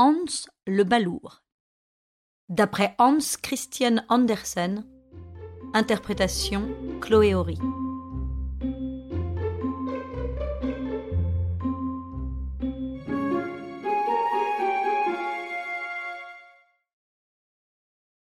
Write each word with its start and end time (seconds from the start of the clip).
Hans 0.00 0.46
le 0.68 0.84
balourd. 0.84 1.42
D'après 2.48 2.94
Hans 3.00 3.18
Christian 3.42 3.96
Andersen, 4.08 4.86
interprétation 5.74 6.68
Chloé 7.00 7.34
Horry. 7.34 7.58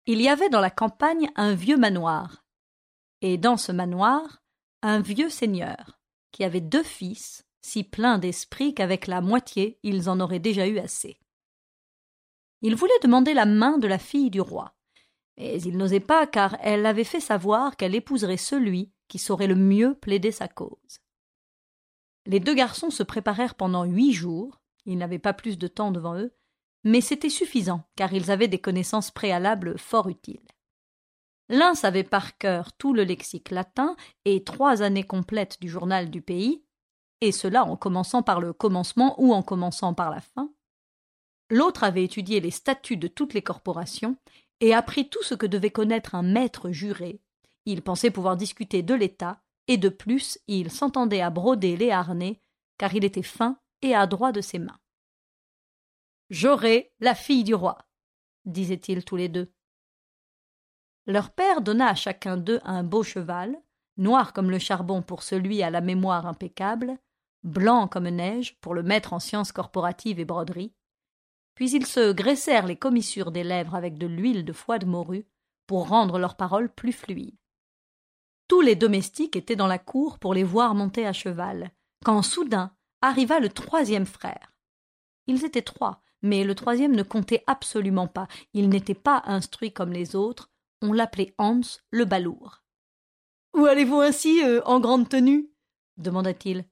Il 0.06 0.22
y 0.22 0.30
avait 0.30 0.48
dans 0.48 0.62
la 0.62 0.72
campagne 0.72 1.30
un 1.36 1.54
vieux 1.54 1.76
manoir, 1.76 2.46
et 3.20 3.38
dans 3.38 3.58
ce 3.58 3.74
manoir 3.74 4.42
un 4.82 5.02
vieux 5.02 5.30
seigneur, 5.30 6.00
qui 6.32 6.46
avait 6.46 6.62
deux 6.62 6.84
fils, 6.84 7.46
si 7.60 7.84
pleins 7.84 8.20
d'esprit 8.20 8.74
qu'avec 8.74 9.06
la 9.06 9.20
moitié 9.20 9.80
ils 9.84 10.08
en 10.08 10.22
auraient 10.22 10.40
déjà 10.40 10.66
eu 10.66 10.80
assez. 10.80 11.20
Il 12.62 12.76
voulait 12.76 12.92
demander 13.04 13.34
la 13.34 13.46
main 13.46 13.78
de 13.78 13.88
la 13.88 14.00
fille 14.00 14.30
du 14.30 14.42
roi, 14.42 14.74
mais 15.38 15.62
il 15.62 15.78
n'osait 15.78 16.00
pas 16.00 16.26
car 16.26 16.58
elle 16.62 16.86
avait 16.86 17.04
fait 17.04 17.20
savoir 17.20 17.78
qu'elle 17.78 17.96
épouserait 17.96 18.38
celui 18.38 18.92
qui 19.08 19.20
saurait 19.20 19.48
le 19.48 19.56
mieux 19.56 19.96
plaider 19.96 20.32
sa 20.32 20.48
cause. 20.48 21.02
Les 22.26 22.40
deux 22.40 22.56
garçons 22.56 22.90
se 22.90 23.04
préparèrent 23.04 23.56
pendant 23.56 23.86
huit 23.86 24.12
jours, 24.12 24.60
ils 24.86 24.98
n'avaient 24.98 25.20
pas 25.20 25.34
plus 25.34 25.58
de 25.58 25.68
temps 25.68 25.92
devant 25.92 26.18
eux, 26.18 26.34
mais 26.84 27.02
c'était 27.02 27.30
suffisant, 27.30 27.84
car 27.96 28.14
ils 28.14 28.32
avaient 28.32 28.48
des 28.48 28.60
connaissances 28.60 29.12
préalables 29.12 29.78
fort 29.78 30.10
utiles. 30.10 30.48
L'un 31.50 31.76
savait 31.76 32.04
par 32.04 32.38
cœur 32.38 32.74
tout 32.74 32.94
le 32.94 33.04
lexique 33.04 33.52
latin 33.52 33.96
et 34.26 34.44
trois 34.44 34.82
années 34.82 35.06
complètes 35.06 35.62
du 35.62 35.70
journal 35.70 36.10
du 36.10 36.22
pays, 36.22 36.64
et 37.22 37.32
cela 37.32 37.64
en 37.64 37.78
commençant 37.78 38.24
par 38.24 38.42
le 38.42 38.54
commencement 38.54 39.16
ou 39.22 39.34
en 39.34 39.42
commençant 39.42 39.94
par 39.94 40.10
la 40.10 40.22
fin. 40.22 40.52
L'autre 41.50 41.84
avait 41.84 42.04
étudié 42.04 42.40
les 42.40 42.52
statuts 42.52 42.98
de 42.98 43.08
toutes 43.08 43.34
les 43.34 43.42
corporations 43.42 44.18
et 44.60 44.74
appris 44.74 45.10
tout 45.10 45.24
ce 45.24 45.36
que 45.36 45.46
devait 45.46 45.72
connaître 45.72 46.16
un 46.16 46.24
maître 46.24 46.72
juré. 46.72 47.22
Il 47.66 47.82
pensait 47.82 48.12
pouvoir 48.12 48.38
discuter 48.38 48.82
de 48.82 48.94
l'État, 48.94 49.42
et 49.68 49.78
de 49.78 49.90
plus 49.90 50.40
il 50.48 50.72
s'entendait 50.72 51.22
à 51.22 51.30
broder 51.30 51.76
les 51.76 51.92
harnais, 51.92 52.42
car 52.78 52.94
il 52.94 53.04
était 53.04 53.24
fin 53.24 53.60
et 53.82 53.94
adroit 53.94 54.32
de 54.32 54.42
ses 54.42 54.60
mains. 54.60 54.80
J'aurai 56.30 56.94
la 57.00 57.16
fille 57.16 57.44
du 57.44 57.54
roi, 57.54 57.78
disaient-ils 58.46 59.04
tous 59.04 59.16
les 59.16 59.30
deux. 59.30 59.52
Leur 61.06 61.32
père 61.32 61.62
donna 61.62 61.88
à 61.88 61.96
chacun 61.96 62.38
d'eux 62.38 62.60
un 62.64 62.84
beau 62.84 63.04
cheval, 63.04 63.62
noir 63.98 64.34
comme 64.34 64.52
le 64.52 64.60
charbon 64.60 65.02
pour 65.02 65.24
celui 65.24 65.64
à 65.64 65.70
la 65.70 65.82
mémoire 65.82 66.26
impeccable, 66.26 66.98
blanc 67.44 67.88
comme 67.88 68.10
neige 68.10 68.58
pour 68.60 68.74
le 68.74 68.84
maître 68.84 69.14
en 69.14 69.20
sciences 69.20 69.52
corporatives 69.52 70.20
et 70.20 70.26
broderies. 70.26 70.74
Puis 71.58 71.72
ils 71.72 71.88
se 71.88 72.12
graissèrent 72.12 72.68
les 72.68 72.76
commissures 72.76 73.32
des 73.32 73.44
lèvres 73.44 73.74
avec 73.74 73.98
de 73.98 74.06
l'huile 74.06 74.46
de 74.46 74.54
foie 74.54 74.78
de 74.78 74.86
morue 74.86 75.26
pour 75.66 75.88
rendre 75.88 76.20
leurs 76.20 76.38
paroles 76.38 76.72
plus 76.72 76.92
fluides. 76.92 77.36
Tous 78.48 78.62
les 78.62 78.76
domestiques 78.76 79.36
étaient 79.36 79.56
dans 79.56 79.66
la 79.66 79.80
cour 79.80 80.20
pour 80.20 80.36
les 80.36 80.44
voir 80.44 80.76
monter 80.76 81.08
à 81.08 81.14
cheval, 81.14 81.72
quand 82.06 82.22
soudain 82.22 82.76
arriva 83.02 83.40
le 83.40 83.50
troisième 83.50 84.06
frère. 84.06 84.54
Ils 85.26 85.46
étaient 85.46 85.64
trois, 85.64 86.04
mais 86.22 86.44
le 86.44 86.54
troisième 86.54 86.96
ne 86.96 87.02
comptait 87.02 87.44
absolument 87.48 88.08
pas. 88.08 88.28
Il 88.54 88.70
n'était 88.70 88.94
pas 88.94 89.24
instruit 89.26 89.74
comme 89.74 89.92
les 89.92 90.16
autres. 90.16 90.52
On 90.84 90.94
l'appelait 90.94 91.34
Hans 91.40 91.62
le 91.90 92.06
balourd. 92.06 92.62
Où 93.56 93.66
allez-vous 93.66 94.02
ainsi, 94.02 94.44
euh, 94.44 94.62
en 94.66 94.80
grande 94.80 95.10
tenue? 95.10 95.50
demanda-t-il. 95.98 96.66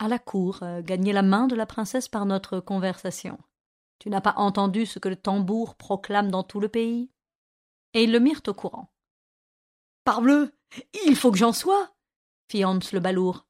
À 0.00 0.08
la 0.08 0.18
cour, 0.18 0.58
euh, 0.64 0.82
gagner 0.82 1.12
la 1.12 1.22
main 1.22 1.46
de 1.46 1.54
la 1.54 1.66
princesse 1.66 2.08
par 2.08 2.26
notre 2.26 2.58
conversation. 2.58 3.38
Tu 4.00 4.10
n'as 4.10 4.20
pas 4.20 4.34
entendu 4.36 4.86
ce 4.86 4.98
que 4.98 5.08
le 5.08 5.14
tambour 5.14 5.76
proclame 5.76 6.30
dans 6.30 6.42
tout 6.42 6.58
le 6.58 6.68
pays? 6.68 7.10
Et 7.94 8.02
ils 8.02 8.12
le 8.12 8.18
mirent 8.18 8.42
au 8.48 8.54
courant. 8.54 8.92
Parbleu 10.04 10.52
Il 11.06 11.14
faut 11.14 11.30
que 11.30 11.38
j'en 11.38 11.52
sois 11.52 11.94
fit 12.50 12.64
Hans 12.64 12.80
le 12.92 12.98
balourd. 12.98 13.46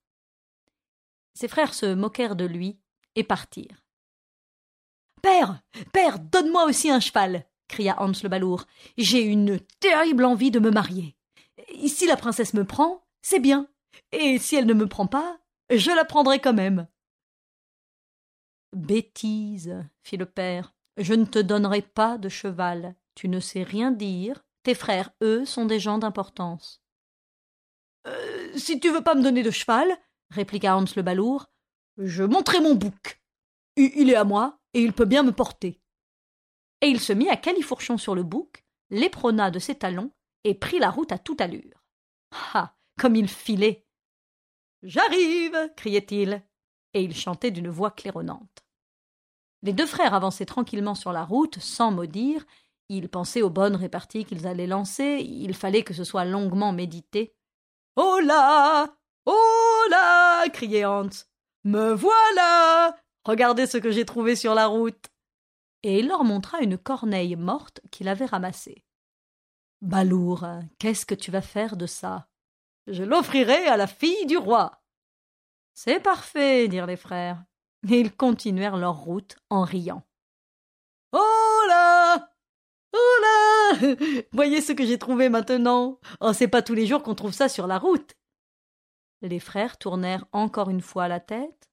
Ses 1.33 1.49
frères 1.49 1.73
se 1.73 1.95
moquèrent 1.95 2.37
de 2.37 2.45
lui 2.45 2.79
et 3.15 3.25
partirent. 3.25 3.83
Père 5.23 5.63
Père, 5.95 6.19
donne-moi 6.19 6.67
aussi 6.67 6.91
un 6.91 7.01
cheval 7.01 7.47
cria 7.69 7.97
Hans 8.03 8.13
le 8.23 8.29
balourd. 8.29 8.67
J'ai 8.99 9.23
une 9.23 9.61
terrible 9.79 10.25
envie 10.25 10.51
de 10.51 10.59
me 10.59 10.71
marier. 10.71 11.17
Si 11.87 12.07
la 12.07 12.17
princesse 12.17 12.53
me 12.53 12.65
prend, 12.65 13.07
c'est 13.23 13.39
bien. 13.39 13.69
Et 14.13 14.39
si 14.39 14.57
elle 14.57 14.67
ne 14.67 14.75
me 14.75 14.89
prend 14.89 15.07
pas, 15.07 15.39
je 15.71 15.91
la 15.91 16.05
prendrai 16.05 16.41
quand 16.41 16.53
même. 16.53 16.89
Bêtise, 18.75 19.85
fit 20.03 20.17
le 20.17 20.27
père. 20.27 20.75
Je 20.97 21.15
ne 21.15 21.25
te 21.25 21.39
donnerai 21.39 21.83
pas 21.83 22.19
de 22.19 22.29
cheval. 22.29 22.95
Tu 23.15 23.29
ne 23.29 23.41
sais 23.41 23.63
rien 23.63 23.91
dire. 23.91 24.45
Tes 24.63 24.75
frères, 24.75 25.11
eux, 25.23 25.45
sont 25.45 25.65
des 25.67 25.81
gens 25.81 25.99
d'importance. 25.99 26.83
Euh, 28.07 28.53
si 28.57 28.81
tu 28.81 28.91
veux 28.91 29.03
pas 29.03 29.15
me 29.15 29.23
donner 29.23 29.43
de 29.43 29.51
cheval, 29.51 29.89
répliqua 30.31 30.77
Hans 30.77 30.85
le 30.97 31.03
balourd, 31.03 31.47
je 31.99 32.25
monterai 32.25 32.61
mon 32.61 32.75
bouc. 32.75 33.21
Il 33.77 34.11
est 34.11 34.17
à 34.17 34.25
moi, 34.25 34.59
et 34.75 34.83
il 34.83 34.93
peut 34.93 35.05
bien 35.05 35.23
me 35.23 35.33
porter. 35.33 35.81
Et 36.83 36.89
il 36.89 37.01
se 37.01 37.13
mit 37.13 37.29
à 37.29 37.37
califourchon 37.37 37.99
sur 37.99 38.15
le 38.15 38.23
bouc, 38.23 38.65
l'éprona 38.91 39.51
de 39.51 39.59
ses 39.59 39.75
talons, 39.75 40.13
et 40.45 40.55
prit 40.55 40.79
la 40.79 40.91
route 40.91 41.13
à 41.13 41.19
toute 41.19 41.41
allure. 41.41 41.85
Ah. 42.55 42.75
Comme 43.01 43.17
il 43.17 43.29
filait. 43.29 43.87
J'arrive. 44.83 45.73
criait-il. 45.75 46.43
Et 46.95 47.03
il 47.03 47.15
chantait 47.15 47.51
d'une 47.51 47.69
voix 47.69 47.91
claironnante. 47.91 48.65
Les 49.63 49.73
deux 49.73 49.87
frères 49.87 50.15
avançaient 50.15 50.47
tranquillement 50.47 50.95
sur 50.95 51.13
la 51.13 51.25
route, 51.25 51.59
sans 51.59 51.91
maudire. 51.91 52.45
Ils 52.89 53.09
pensaient 53.09 53.43
aux 53.43 53.51
bonnes 53.51 53.77
réparties 53.77 54.25
qu'ils 54.25 54.47
allaient 54.47 54.67
lancer. 54.67 55.19
Il 55.25 55.55
fallait 55.55 55.85
que 55.85 55.95
ce 55.95 56.05
soit 56.05 56.25
longuement 56.25 56.73
médité. 56.73 57.35
Oh 57.97 58.19
là 58.23 58.97
Oh 59.27 59.85
là 59.91 60.49
criait 60.49 60.85
Hans. 60.85 61.11
Me 61.65 61.93
voilà 61.93 62.97
Regardez 63.25 63.67
ce 63.67 63.77
que 63.77 63.91
j'ai 63.91 64.07
trouvé 64.07 64.35
sur 64.35 64.55
la 64.55 64.67
route. 64.67 65.11
Et 65.83 66.01
il 66.01 66.09
leur 66.09 66.25
montra 66.25 66.61
une 66.61 66.79
corneille 66.79 67.37
morte 67.37 67.81
qu'il 67.91 68.09
avait 68.09 68.27
ramassée. 68.27 68.85
Balour, 69.83 70.47
qu'est-ce 70.79 71.07
que 71.07 71.15
tu 71.15 71.31
vas 71.31 71.43
faire 71.43 71.77
de 71.77 71.87
ça? 71.87 72.29
Je 72.87 73.03
l'offrirai 73.03 73.67
à 73.67 73.77
la 73.77 73.87
fille 73.87 74.27
du 74.27 74.37
roi. 74.37 74.80
C'est 75.75 76.01
parfait, 76.01 76.69
dirent 76.69 76.87
les 76.87 76.97
frères, 76.97 77.45
et 77.89 78.01
ils 78.01 78.15
continuèrent 78.15 78.77
leur 78.77 78.97
route 78.97 79.37
en 79.49 79.63
riant. 79.63 80.07
Oh 81.13 81.65
là 81.69 82.33
Oh 82.93 83.23
là 83.23 83.95
Voyez 84.33 84.61
ce 84.61 84.73
que 84.73 84.85
j'ai 84.85 84.99
trouvé 84.99 85.29
maintenant. 85.29 85.99
Oh, 86.21 86.33
c'est 86.33 86.49
pas 86.49 86.63
tous 86.63 86.75
les 86.75 86.87
jours 86.87 87.03
qu'on 87.03 87.15
trouve 87.15 87.33
ça 87.33 87.49
sur 87.49 87.67
la 87.67 87.79
route. 87.79 88.15
Les 89.23 89.41
frères 89.41 89.79
tournèrent 89.79 90.27
encore 90.33 90.71
une 90.71 90.81
fois 90.81 91.09
la 91.09 91.21
tête, 91.21 91.71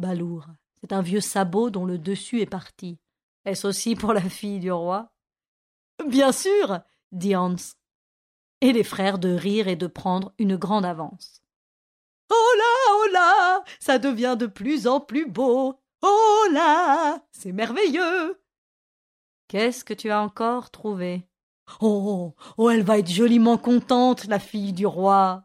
Balourd, 0.00 0.46
c'est 0.80 0.92
un 0.92 1.02
vieux 1.02 1.20
sabot 1.20 1.68
dont 1.68 1.84
le 1.84 1.98
dessus 1.98 2.40
est 2.40 2.46
parti. 2.46 2.98
Est-ce 3.44 3.66
aussi 3.66 3.94
pour 3.96 4.14
la 4.14 4.22
fille 4.22 4.58
du 4.58 4.72
roi? 4.72 5.12
Bien 6.08 6.32
sûr, 6.32 6.80
dit 7.12 7.36
Hans. 7.36 7.56
Et 8.62 8.72
les 8.72 8.84
frères 8.84 9.18
de 9.18 9.28
rire 9.28 9.68
et 9.68 9.76
de 9.76 9.86
prendre 9.86 10.32
une 10.38 10.56
grande 10.56 10.86
avance. 10.86 11.42
Oh 12.30 12.54
là, 12.58 12.92
oh 12.92 13.12
là, 13.12 13.64
ça 13.80 13.98
devient 13.98 14.36
de 14.38 14.46
plus 14.46 14.86
en 14.86 15.00
plus 15.00 15.26
beau. 15.26 15.80
Oh 16.02 16.46
là, 16.52 17.22
c'est 17.32 17.52
merveilleux. 17.52 18.40
Qu'est-ce 19.48 19.84
que 19.84 19.94
tu 19.94 20.10
as 20.10 20.22
encore 20.22 20.70
trouvé? 20.70 21.26
Oh, 21.80 22.34
oh, 22.56 22.70
elle 22.70 22.82
va 22.82 22.98
être 22.98 23.10
joliment 23.10 23.58
contente, 23.58 24.26
la 24.26 24.38
fille 24.38 24.72
du 24.72 24.86
roi. 24.86 25.44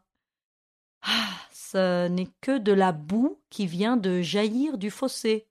Ah, 1.01 1.29
ce 1.51 2.07
n'est 2.07 2.29
que 2.41 2.57
de 2.57 2.71
la 2.71 2.91
boue 2.91 3.41
qui 3.49 3.67
vient 3.67 3.97
de 3.97 4.21
jaillir 4.21 4.77
du 4.77 4.91
fossé. 4.91 5.47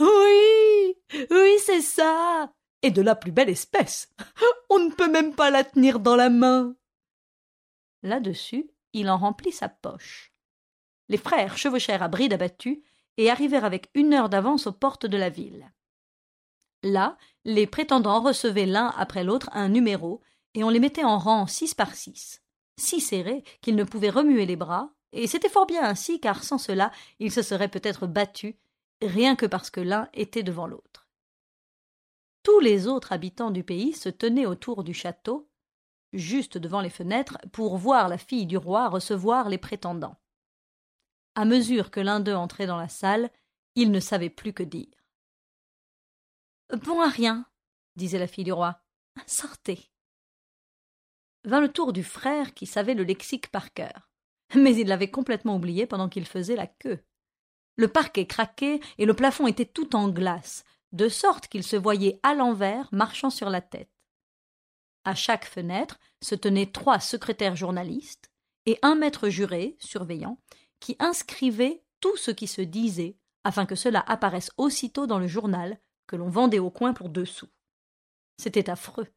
Oui, 0.00 0.96
oui, 1.30 1.52
c'est 1.64 1.80
ça. 1.80 2.52
Et 2.82 2.90
de 2.90 3.02
la 3.02 3.16
plus 3.16 3.32
belle 3.32 3.48
espèce. 3.48 4.08
On 4.70 4.78
ne 4.78 4.90
peut 4.90 5.10
même 5.10 5.34
pas 5.34 5.50
la 5.50 5.64
tenir 5.64 6.00
dans 6.00 6.16
la 6.16 6.30
main. 6.30 6.76
Là-dessus, 8.02 8.70
il 8.92 9.10
en 9.10 9.16
remplit 9.16 9.52
sa 9.52 9.68
poche. 9.68 10.32
Les 11.08 11.18
frères 11.18 11.56
chevauchèrent 11.56 12.02
à 12.02 12.08
bride 12.08 12.32
abattue 12.32 12.82
et 13.16 13.30
arrivèrent 13.30 13.64
avec 13.64 13.90
une 13.94 14.14
heure 14.14 14.28
d'avance 14.28 14.66
aux 14.66 14.72
portes 14.72 15.06
de 15.06 15.16
la 15.16 15.30
ville. 15.30 15.72
Là, 16.82 17.16
les 17.44 17.66
prétendants 17.66 18.20
recevaient 18.20 18.66
l'un 18.66 18.92
après 18.96 19.24
l'autre 19.24 19.50
un 19.52 19.68
numéro, 19.68 20.22
et 20.54 20.64
on 20.64 20.68
les 20.68 20.80
mettait 20.80 21.04
en 21.04 21.18
rang 21.18 21.46
six 21.46 21.74
par 21.74 21.94
six, 21.94 22.42
si 22.78 23.00
serrés 23.00 23.42
qu'ils 23.60 23.76
ne 23.76 23.84
pouvaient 23.84 24.10
remuer 24.10 24.46
les 24.46 24.56
bras, 24.56 24.92
et 25.12 25.26
c'était 25.26 25.48
fort 25.48 25.66
bien 25.66 25.82
ainsi, 25.82 26.20
car 26.20 26.44
sans 26.44 26.58
cela, 26.58 26.92
ils 27.18 27.32
se 27.32 27.42
seraient 27.42 27.68
peut-être 27.68 28.06
battus, 28.06 28.54
rien 29.02 29.36
que 29.36 29.46
parce 29.46 29.70
que 29.70 29.80
l'un 29.80 30.08
était 30.14 30.42
devant 30.42 30.66
l'autre. 30.66 31.08
Tous 32.42 32.60
les 32.60 32.86
autres 32.86 33.12
habitants 33.12 33.50
du 33.50 33.64
pays 33.64 33.92
se 33.92 34.08
tenaient 34.08 34.46
autour 34.46 34.84
du 34.84 34.94
château, 34.94 35.48
juste 36.12 36.58
devant 36.58 36.80
les 36.80 36.90
fenêtres, 36.90 37.38
pour 37.52 37.76
voir 37.76 38.08
la 38.08 38.18
fille 38.18 38.46
du 38.46 38.56
roi 38.56 38.88
recevoir 38.88 39.48
les 39.48 39.58
prétendants. 39.58 40.16
À 41.38 41.44
mesure 41.44 41.92
que 41.92 42.00
l'un 42.00 42.18
d'eux 42.18 42.34
entrait 42.34 42.66
dans 42.66 42.76
la 42.76 42.88
salle, 42.88 43.30
il 43.76 43.92
ne 43.92 44.00
savait 44.00 44.28
plus 44.28 44.52
que 44.52 44.64
dire. 44.64 44.92
Bon 46.82 47.00
à 47.00 47.08
rien, 47.08 47.46
disait 47.94 48.18
la 48.18 48.26
fille 48.26 48.42
du 48.42 48.50
roi. 48.50 48.82
Sortez. 49.24 49.88
Vint 51.44 51.60
le 51.60 51.72
tour 51.72 51.92
du 51.92 52.02
frère 52.02 52.54
qui 52.54 52.66
savait 52.66 52.94
le 52.94 53.04
lexique 53.04 53.52
par 53.52 53.72
cœur. 53.72 54.10
Mais 54.56 54.74
il 54.74 54.88
l'avait 54.88 55.12
complètement 55.12 55.54
oublié 55.54 55.86
pendant 55.86 56.08
qu'il 56.08 56.26
faisait 56.26 56.56
la 56.56 56.66
queue. 56.66 57.04
Le 57.76 57.86
parquet 57.86 58.26
craquait 58.26 58.80
et 58.98 59.06
le 59.06 59.14
plafond 59.14 59.46
était 59.46 59.64
tout 59.64 59.94
en 59.94 60.08
glace, 60.08 60.64
de 60.90 61.08
sorte 61.08 61.46
qu'il 61.46 61.62
se 61.62 61.76
voyait 61.76 62.18
à 62.24 62.34
l'envers 62.34 62.88
marchant 62.90 63.30
sur 63.30 63.48
la 63.48 63.60
tête. 63.60 63.92
À 65.04 65.14
chaque 65.14 65.44
fenêtre 65.44 66.00
se 66.20 66.34
tenaient 66.34 66.72
trois 66.72 66.98
secrétaires 66.98 67.54
journalistes 67.54 68.32
et 68.66 68.76
un 68.82 68.96
maître 68.96 69.28
juré, 69.28 69.76
surveillant, 69.78 70.36
qui 70.80 70.96
inscrivait 70.98 71.82
tout 72.00 72.16
ce 72.16 72.30
qui 72.30 72.46
se 72.46 72.62
disait 72.62 73.16
afin 73.44 73.66
que 73.66 73.74
cela 73.74 74.00
apparaisse 74.06 74.50
aussitôt 74.56 75.06
dans 75.06 75.18
le 75.18 75.26
journal 75.26 75.78
que 76.06 76.16
l'on 76.16 76.28
vendait 76.28 76.58
au 76.58 76.70
coin 76.70 76.92
pour 76.92 77.08
deux 77.08 77.24
sous. 77.24 77.48
C'était 78.36 78.70
affreux. 78.70 79.08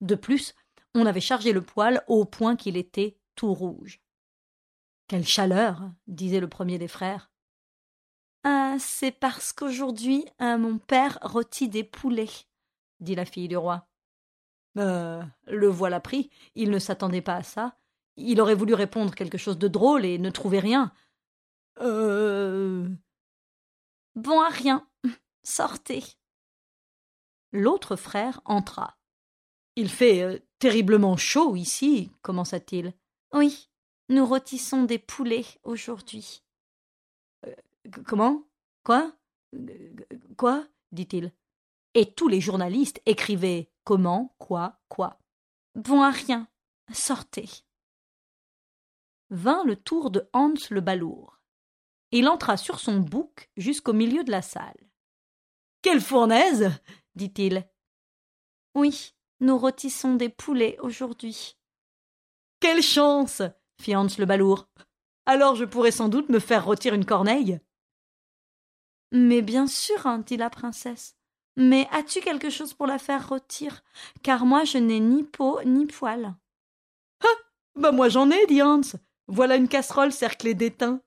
De 0.00 0.14
plus, 0.14 0.54
on 0.94 1.06
avait 1.06 1.20
chargé 1.20 1.52
le 1.52 1.62
poêle 1.62 2.02
au 2.06 2.24
point 2.24 2.56
qu'il 2.56 2.76
était 2.76 3.18
tout 3.34 3.52
rouge. 3.52 4.00
Quelle 5.08 5.26
chaleur 5.26 5.90
disait 6.06 6.40
le 6.40 6.48
premier 6.48 6.78
des 6.78 6.88
frères. 6.88 7.30
Ah, 8.44 8.76
c'est 8.78 9.10
parce 9.10 9.52
qu'aujourd'hui 9.52 10.24
euh, 10.40 10.58
mon 10.58 10.78
père 10.78 11.18
rôtit 11.22 11.68
des 11.68 11.84
poulets, 11.84 12.30
dit 13.00 13.14
la 13.14 13.24
fille 13.24 13.48
du 13.48 13.56
roi. 13.56 13.88
Euh, 14.76 15.22
le 15.46 15.66
voilà 15.66 15.98
pris, 15.98 16.30
il 16.54 16.70
ne 16.70 16.78
s'attendait 16.78 17.22
pas 17.22 17.36
à 17.36 17.42
ça. 17.42 17.76
Il 18.16 18.40
aurait 18.40 18.54
voulu 18.54 18.74
répondre 18.74 19.14
quelque 19.14 19.38
chose 19.38 19.58
de 19.58 19.68
drôle 19.68 20.04
et 20.04 20.18
ne 20.18 20.30
trouvait 20.30 20.60
rien. 20.60 20.92
Euh. 21.80 22.88
Bon 24.14 24.40
à 24.40 24.48
rien. 24.48 24.88
Sortez. 25.42 26.02
L'autre 27.52 27.96
frère 27.96 28.40
entra. 28.44 28.98
Il 29.76 29.88
fait 29.88 30.22
euh, 30.22 30.38
terriblement 30.58 31.16
chaud 31.16 31.56
ici, 31.56 32.10
commença-t-il. 32.22 32.92
Oui, 33.32 33.70
nous 34.08 34.26
rôtissons 34.26 34.82
des 34.84 34.98
poulets 34.98 35.46
aujourd'hui. 35.62 36.42
Euh, 37.46 37.54
comment? 38.06 38.44
Quoi? 38.84 39.12
Quoi? 40.36 40.66
dit-il. 40.92 41.32
Et 41.94 42.12
tous 42.12 42.28
les 42.28 42.40
journalistes 42.40 43.00
écrivaient 43.06 43.70
comment, 43.84 44.34
quoi, 44.38 44.80
quoi. 44.88 45.18
Bon 45.74 46.02
à 46.02 46.10
rien. 46.10 46.48
Sortez. 46.92 47.48
Vint 49.30 49.64
le 49.64 49.76
tour 49.76 50.10
de 50.10 50.28
Hans 50.32 50.54
le 50.70 50.80
balourd. 50.80 51.37
Il 52.10 52.28
entra 52.28 52.56
sur 52.56 52.80
son 52.80 52.98
bouc 52.98 53.50
jusqu'au 53.56 53.92
milieu 53.92 54.24
de 54.24 54.30
la 54.30 54.42
salle. 54.42 54.76
Quelle 55.82 56.00
fournaise 56.00 56.70
dit-il. 57.14 57.68
Oui, 58.74 59.14
nous 59.40 59.58
rôtissons 59.58 60.14
des 60.14 60.28
poulets 60.28 60.78
aujourd'hui. 60.80 61.56
Quelle 62.60 62.82
chance 62.82 63.42
fit 63.80 63.94
Hans 63.94 64.06
le 64.18 64.24
balourd. 64.24 64.68
Alors 65.26 65.54
je 65.54 65.64
pourrais 65.64 65.90
sans 65.90 66.08
doute 66.08 66.28
me 66.28 66.38
faire 66.38 66.64
rôtir 66.64 66.94
une 66.94 67.04
corneille. 67.04 67.60
Mais 69.12 69.42
bien 69.42 69.66
sûr, 69.66 70.06
hein, 70.06 70.18
dit 70.18 70.36
la 70.36 70.50
princesse. 70.50 71.16
Mais 71.56 71.88
as-tu 71.92 72.20
quelque 72.20 72.50
chose 72.50 72.72
pour 72.72 72.86
la 72.86 72.98
faire 72.98 73.28
rôtir? 73.28 73.82
Car 74.22 74.46
moi 74.46 74.64
je 74.64 74.78
n'ai 74.78 75.00
ni 75.00 75.24
peau 75.24 75.60
ni 75.64 75.86
poil. 75.86 76.34
Ah 77.24 77.26
Bah 77.74 77.92
moi 77.92 78.08
j'en 78.08 78.30
ai, 78.30 78.46
dit 78.46 78.62
Hans. 78.62 78.80
Voilà 79.26 79.56
une 79.56 79.68
casserole 79.68 80.12
cerclée 80.12 80.54
d'étain. 80.54 81.02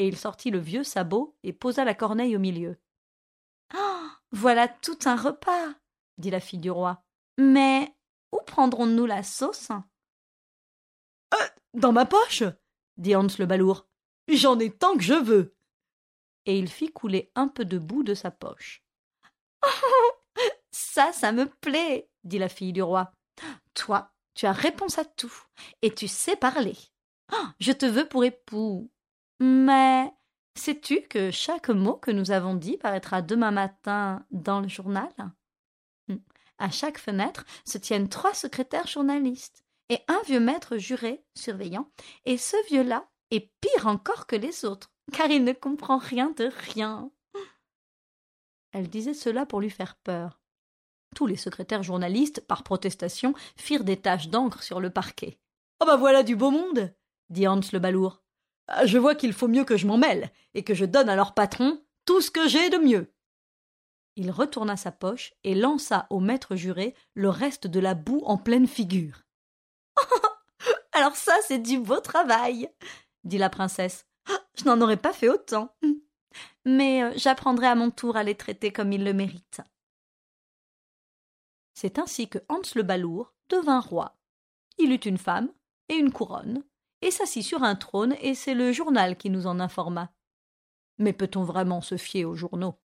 Et 0.00 0.08
il 0.08 0.16
sortit 0.16 0.50
le 0.50 0.58
vieux 0.58 0.82
sabot 0.82 1.36
et 1.42 1.52
posa 1.52 1.84
la 1.84 1.92
corneille 1.92 2.34
au 2.34 2.38
milieu. 2.38 2.80
Oh 3.74 4.06
Voilà 4.32 4.66
tout 4.66 4.98
un 5.04 5.14
repas, 5.14 5.74
dit 6.16 6.30
la 6.30 6.40
fille 6.40 6.58
du 6.58 6.70
roi. 6.70 7.04
Mais 7.36 7.94
où 8.32 8.38
prendrons-nous 8.46 9.04
la 9.04 9.22
sauce? 9.22 9.68
Euh, 11.34 11.46
Dans 11.74 11.92
ma 11.92 12.06
poche, 12.06 12.44
dit 12.96 13.14
Hans 13.14 13.26
le 13.38 13.44
balourd. 13.44 13.88
J'en 14.26 14.58
ai 14.58 14.70
tant 14.74 14.96
que 14.96 15.02
je 15.02 15.12
veux. 15.12 15.54
Et 16.46 16.58
il 16.58 16.70
fit 16.70 16.90
couler 16.90 17.30
un 17.34 17.48
peu 17.48 17.66
de 17.66 17.76
boue 17.76 18.02
de 18.02 18.14
sa 18.14 18.30
poche. 18.30 18.82
ça, 20.70 21.12
ça 21.12 21.30
me 21.30 21.44
plaît, 21.44 22.08
dit 22.24 22.38
la 22.38 22.48
fille 22.48 22.72
du 22.72 22.80
roi. 22.82 23.12
Toi, 23.74 24.10
tu 24.32 24.46
as 24.46 24.52
réponse 24.52 24.96
à 24.98 25.04
tout, 25.04 25.44
et 25.82 25.94
tu 25.94 26.08
sais 26.08 26.36
parler. 26.36 26.78
Je 27.58 27.72
te 27.72 27.84
veux 27.84 28.08
pour 28.08 28.24
époux. 28.24 28.90
Mais 29.40 30.12
sais-tu 30.54 31.00
que 31.02 31.30
chaque 31.30 31.70
mot 31.70 31.94
que 31.94 32.10
nous 32.10 32.30
avons 32.30 32.54
dit 32.54 32.76
paraîtra 32.76 33.22
demain 33.22 33.50
matin 33.50 34.24
dans 34.30 34.60
le 34.60 34.68
journal? 34.68 35.10
À 36.58 36.70
chaque 36.70 36.98
fenêtre 36.98 37.46
se 37.64 37.78
tiennent 37.78 38.10
trois 38.10 38.34
secrétaires 38.34 38.86
journalistes 38.86 39.64
et 39.88 39.98
un 40.08 40.20
vieux 40.26 40.40
maître 40.40 40.76
juré 40.76 41.24
surveillant, 41.34 41.90
et 42.26 42.36
ce 42.36 42.56
vieux-là 42.68 43.08
est 43.30 43.50
pire 43.60 43.86
encore 43.86 44.26
que 44.26 44.36
les 44.36 44.64
autres, 44.66 44.92
car 45.12 45.30
il 45.30 45.42
ne 45.42 45.52
comprend 45.52 45.98
rien 45.98 46.30
de 46.30 46.50
rien. 46.74 47.10
Elle 48.72 48.88
disait 48.88 49.14
cela 49.14 49.46
pour 49.46 49.60
lui 49.60 49.70
faire 49.70 49.96
peur. 49.96 50.40
Tous 51.16 51.26
les 51.26 51.36
secrétaires 51.36 51.82
journalistes, 51.82 52.46
par 52.46 52.62
protestation, 52.62 53.34
firent 53.56 53.82
des 53.82 53.96
taches 53.96 54.28
d'encre 54.28 54.62
sur 54.62 54.80
le 54.80 54.90
parquet. 54.90 55.40
Ah 55.80 55.86
bah 55.86 55.96
voilà 55.96 56.22
du 56.22 56.36
beau 56.36 56.50
monde 56.50 56.94
dit 57.30 57.48
Hans 57.48 57.60
le 57.72 57.78
balourd. 57.78 58.22
Je 58.84 58.98
vois 58.98 59.14
qu'il 59.14 59.32
faut 59.32 59.48
mieux 59.48 59.64
que 59.64 59.76
je 59.76 59.86
m'en 59.86 59.98
mêle, 59.98 60.30
et 60.54 60.62
que 60.62 60.74
je 60.74 60.84
donne 60.84 61.08
à 61.08 61.16
leur 61.16 61.34
patron 61.34 61.82
tout 62.04 62.20
ce 62.20 62.30
que 62.30 62.48
j'ai 62.48 62.70
de 62.70 62.78
mieux. 62.78 63.12
Il 64.16 64.30
retourna 64.30 64.76
sa 64.76 64.92
poche 64.92 65.32
et 65.44 65.54
lança 65.54 66.06
au 66.10 66.20
maître 66.20 66.56
juré 66.56 66.94
le 67.14 67.28
reste 67.28 67.66
de 67.66 67.80
la 67.80 67.94
boue 67.94 68.22
en 68.24 68.36
pleine 68.36 68.66
figure. 68.66 69.22
Alors 70.92 71.16
ça, 71.16 71.34
c'est 71.46 71.58
du 71.58 71.78
beau 71.78 72.00
travail, 72.00 72.68
dit 73.24 73.38
la 73.38 73.50
princesse. 73.50 74.06
Je 74.58 74.64
n'en 74.64 74.80
aurais 74.80 74.96
pas 74.96 75.12
fait 75.12 75.28
autant. 75.28 75.74
Mais 76.64 77.02
euh, 77.02 77.12
j'apprendrai 77.16 77.66
à 77.66 77.74
mon 77.74 77.90
tour 77.90 78.16
à 78.16 78.22
les 78.22 78.34
traiter 78.34 78.72
comme 78.72 78.92
ils 78.92 79.04
le 79.04 79.12
méritent. 79.12 79.62
C'est 81.74 81.98
ainsi 81.98 82.28
que 82.28 82.38
Hans 82.48 82.60
le 82.74 82.82
balourd 82.82 83.32
devint 83.48 83.80
roi. 83.80 84.18
Il 84.78 84.92
eut 84.92 84.96
une 84.96 85.18
femme 85.18 85.50
et 85.88 85.94
une 85.94 86.12
couronne, 86.12 86.62
et 87.02 87.10
s'assit 87.10 87.44
sur 87.44 87.62
un 87.62 87.74
trône, 87.76 88.16
et 88.20 88.34
c'est 88.34 88.54
le 88.54 88.72
journal 88.72 89.16
qui 89.16 89.30
nous 89.30 89.46
en 89.46 89.60
informa. 89.60 90.12
Mais 90.98 91.12
peut-on 91.12 91.44
vraiment 91.44 91.80
se 91.82 91.96
fier 91.96 92.24
aux 92.24 92.36
journaux? 92.36 92.76